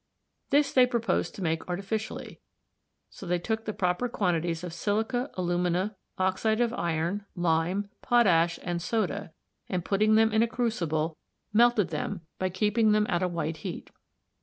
[0.49, 2.39] This they proposed to make artificially,
[3.11, 9.31] so they took proper quantities of silica, alumina, oxide of iron, lime, potash, and soda,
[9.69, 11.17] and putting them in a crucible,
[11.53, 13.91] melted them by keeping them at a white heat.